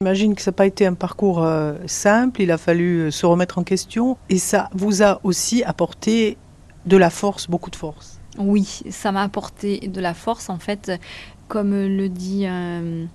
J'imagine 0.00 0.36
que 0.36 0.42
ça 0.42 0.52
n'a 0.52 0.54
pas 0.54 0.66
été 0.66 0.86
un 0.86 0.94
parcours 0.94 1.42
euh, 1.42 1.74
simple, 1.86 2.40
il 2.42 2.52
a 2.52 2.56
fallu 2.56 3.00
euh, 3.00 3.10
se 3.10 3.26
remettre 3.26 3.58
en 3.58 3.64
question 3.64 4.16
et 4.28 4.38
ça 4.38 4.70
vous 4.72 5.02
a 5.02 5.18
aussi 5.24 5.64
apporté 5.64 6.38
de 6.86 6.96
la 6.96 7.10
force, 7.10 7.50
beaucoup 7.50 7.68
de 7.68 7.74
force. 7.74 8.20
Oui, 8.38 8.82
ça 8.90 9.10
m'a 9.10 9.24
apporté 9.24 9.88
de 9.88 10.00
la 10.00 10.14
force 10.14 10.50
en 10.50 10.60
fait. 10.60 10.92
Comme 11.48 11.72
le 11.72 12.08
dit 12.08 12.44
euh, 12.46 13.06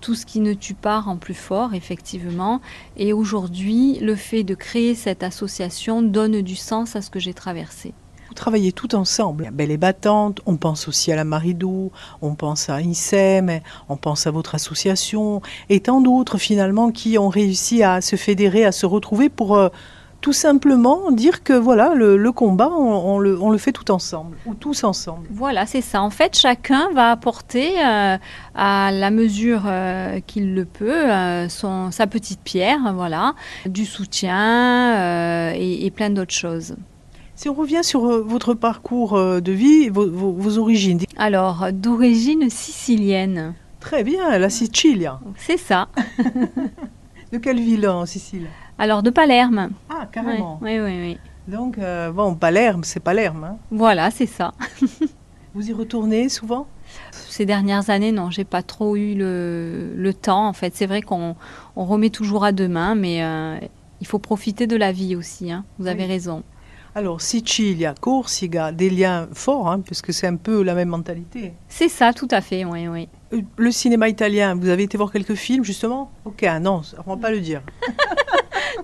tout 0.00 0.14
ce 0.14 0.24
qui 0.24 0.40
ne 0.40 0.54
tue 0.54 0.72
pas 0.72 1.00
rend 1.00 1.18
plus 1.18 1.34
fort, 1.34 1.74
effectivement. 1.74 2.62
Et 2.96 3.12
aujourd'hui, 3.12 3.98
le 4.00 4.14
fait 4.14 4.44
de 4.44 4.54
créer 4.54 4.94
cette 4.94 5.22
association 5.22 6.00
donne 6.00 6.40
du 6.40 6.56
sens 6.56 6.96
à 6.96 7.02
ce 7.02 7.10
que 7.10 7.20
j'ai 7.20 7.34
traversé. 7.34 7.92
Vous 8.28 8.34
travaillez 8.34 8.72
tout 8.72 8.94
ensemble. 8.94 9.50
Belle 9.52 9.70
et 9.70 9.78
battante, 9.78 10.40
on 10.44 10.56
pense 10.56 10.86
aussi 10.86 11.10
à 11.10 11.16
la 11.16 11.24
Maridou, 11.24 11.90
on 12.20 12.34
pense 12.34 12.68
à 12.68 12.74
INSEM, 12.74 13.60
on 13.88 13.96
pense 13.96 14.26
à 14.26 14.30
votre 14.30 14.54
association 14.54 15.40
et 15.70 15.80
tant 15.80 16.02
d'autres 16.02 16.36
finalement 16.36 16.90
qui 16.90 17.16
ont 17.16 17.30
réussi 17.30 17.82
à 17.82 18.02
se 18.02 18.16
fédérer, 18.16 18.66
à 18.66 18.72
se 18.72 18.84
retrouver 18.84 19.30
pour 19.30 19.56
euh, 19.56 19.70
tout 20.20 20.34
simplement 20.34 21.10
dire 21.10 21.42
que 21.42 21.54
voilà, 21.54 21.94
le, 21.94 22.32
combat, 22.32 22.70
on, 22.70 23.18
le, 23.18 23.58
fait 23.58 23.72
tout 23.72 23.90
ensemble, 23.90 24.36
ou 24.44 24.54
tous 24.54 24.84
ensemble. 24.84 25.26
Voilà, 25.30 25.64
c'est 25.64 25.80
ça. 25.80 26.02
En 26.02 26.10
fait, 26.10 26.36
chacun 26.36 26.90
va 26.92 27.12
apporter 27.12 27.82
euh, 27.82 28.18
à 28.54 28.90
la 28.92 29.10
mesure 29.10 29.62
euh, 29.66 30.20
qu'il 30.26 30.54
le 30.54 30.64
peut 30.64 31.06
son, 31.48 31.90
sa 31.92 32.06
petite 32.06 32.40
pierre, 32.40 32.92
voilà, 32.94 33.34
du 33.64 33.86
soutien 33.86 35.52
et, 35.54 35.90
plein 35.94 36.10
d'autres 36.10 36.34
choses. 36.34 36.74
Si 37.38 37.48
on 37.48 37.54
revient 37.54 37.84
sur 37.84 38.00
votre 38.00 38.52
parcours 38.52 39.16
de 39.16 39.52
vie, 39.52 39.90
vos, 39.90 40.58
origines. 40.58 40.98
Alors, 41.16 41.68
d'origine 41.72 42.50
sicilienne. 42.50 43.54
Très 43.78 44.02
bien, 44.02 44.36
la 44.40 44.50
Sicile. 44.50 45.12
C'est 45.36 45.56
ça. 45.56 45.86
de 47.32 47.38
quelle 47.38 47.60
ville 47.60 47.86
en 47.88 48.06
Sicile? 48.06 48.48
Alors 48.76 49.04
de 49.04 49.10
Palerme. 49.10 49.70
Ah, 49.88 50.08
carrément. 50.10 50.58
Oui, 50.62 50.80
oui, 50.80 50.98
oui. 51.00 51.18
Donc, 51.46 51.78
euh, 51.78 52.10
bon, 52.10 52.34
Palerme, 52.34 52.82
c'est 52.82 52.98
Palerme. 52.98 53.44
Hein. 53.44 53.56
Voilà, 53.70 54.10
c'est 54.10 54.26
ça. 54.26 54.52
Vous 55.54 55.70
y 55.70 55.72
retournez 55.72 56.28
souvent? 56.28 56.66
Ces 57.12 57.46
dernières 57.46 57.88
années, 57.88 58.10
non, 58.10 58.32
j'ai 58.32 58.42
pas 58.42 58.64
trop 58.64 58.96
eu 58.96 59.14
le, 59.14 60.10
temps. 60.12 60.48
En 60.48 60.52
fait, 60.54 60.74
c'est 60.74 60.86
vrai 60.86 61.02
qu'on 61.02 61.36
remet 61.76 62.10
toujours 62.10 62.44
à 62.44 62.50
demain, 62.50 62.96
mais 62.96 63.22
euh, 63.22 63.60
il 64.00 64.08
faut 64.08 64.18
profiter 64.18 64.66
de 64.66 64.74
la 64.74 64.90
vie 64.90 65.14
aussi. 65.14 65.52
Hein. 65.52 65.64
Vous 65.78 65.86
avez 65.86 66.04
raison. 66.04 66.42
Alors, 66.98 67.20
Sicilia, 67.20 67.94
Corsica, 67.94 68.72
des 68.72 68.90
liens 68.90 69.28
forts, 69.32 69.70
hein, 69.70 69.78
puisque 69.78 70.12
c'est 70.12 70.26
un 70.26 70.34
peu 70.34 70.64
la 70.64 70.74
même 70.74 70.88
mentalité. 70.88 71.52
C'est 71.68 71.88
ça, 71.88 72.12
tout 72.12 72.26
à 72.32 72.40
fait, 72.40 72.64
oui, 72.64 72.88
oui. 72.88 73.08
Euh, 73.32 73.40
le 73.56 73.70
cinéma 73.70 74.08
italien, 74.08 74.56
vous 74.56 74.68
avez 74.68 74.82
été 74.82 74.98
voir 74.98 75.12
quelques 75.12 75.36
films, 75.36 75.62
justement? 75.62 76.10
Ok, 76.24 76.42
ah 76.42 76.58
non, 76.58 76.82
on 77.06 77.10
ne 77.12 77.14
va 77.14 77.22
pas 77.22 77.30
le 77.30 77.38
dire. 77.38 77.62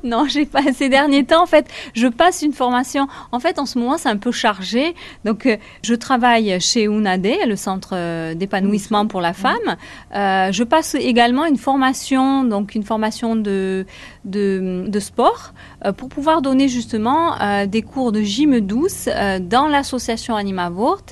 non, 0.15 0.27
j'ai 0.29 0.45
pas 0.45 0.73
ces 0.73 0.89
derniers 0.89 1.25
temps. 1.25 1.43
En 1.43 1.47
fait, 1.47 1.67
je 1.95 2.07
passe 2.07 2.43
une 2.43 2.53
formation. 2.53 3.09
En 3.33 3.41
fait, 3.41 3.59
en 3.59 3.67
ce 3.67 3.79
moment, 3.79 3.97
c'est 3.99 4.11
un 4.11 4.19
peu 4.19 4.33
chargé. 4.33 4.95
Donc, 5.25 5.47
euh, 5.47 5.57
je 5.83 5.95
travaille 5.95 6.61
chez 6.61 6.85
UNADE, 6.85 7.47
le 7.47 7.57
centre 7.57 7.91
euh, 7.95 8.35
d'épanouissement 8.35 9.07
pour 9.07 9.21
la 9.21 9.33
femme. 9.33 9.77
Euh, 10.15 10.53
je 10.53 10.63
passe 10.63 10.95
également 10.95 11.47
une 11.47 11.57
formation, 11.57 12.45
donc 12.45 12.75
une 12.75 12.83
formation 12.83 13.35
de, 13.35 13.87
de, 14.25 15.01
sport, 15.01 15.53
pour 15.97 16.09
pouvoir 16.09 16.43
donner 16.43 16.69
justement 16.69 17.37
des 17.67 17.83
cours 17.83 18.13
de 18.13 18.21
gym 18.21 18.61
douce 18.61 19.09
dans 19.41 19.69
l'association 19.69 20.37
Animavort 20.37 21.03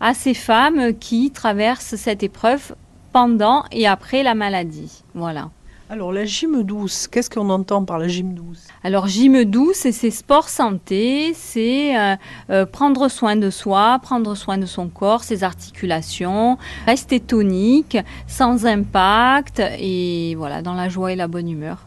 à 0.00 0.14
ces 0.14 0.34
femmes 0.34 0.94
qui 0.98 1.30
traversent 1.30 1.96
cette 1.96 2.22
épreuve 2.22 2.74
pendant 3.12 3.64
et 3.72 3.86
après 3.86 4.22
la 4.22 4.34
maladie. 4.34 5.02
Voilà. 5.14 5.50
Alors 5.88 6.12
la 6.12 6.24
gym 6.24 6.64
douce, 6.64 7.06
qu'est-ce 7.06 7.30
qu'on 7.30 7.48
entend 7.48 7.84
par 7.84 8.00
la 8.00 8.08
gym 8.08 8.34
douce 8.34 8.66
Alors 8.82 9.06
gym 9.06 9.44
douce, 9.44 9.86
c'est 9.92 10.10
sport 10.10 10.48
santé, 10.48 11.32
c'est 11.32 11.96
euh, 11.96 12.16
euh, 12.50 12.66
prendre 12.66 13.08
soin 13.08 13.36
de 13.36 13.50
soi, 13.50 14.00
prendre 14.02 14.34
soin 14.34 14.58
de 14.58 14.66
son 14.66 14.88
corps, 14.88 15.22
ses 15.22 15.44
articulations, 15.44 16.58
rester 16.86 17.20
tonique, 17.20 17.98
sans 18.26 18.66
impact 18.66 19.62
et 19.78 20.34
voilà, 20.36 20.60
dans 20.60 20.74
la 20.74 20.88
joie 20.88 21.12
et 21.12 21.16
la 21.16 21.28
bonne 21.28 21.48
humeur. 21.48 21.84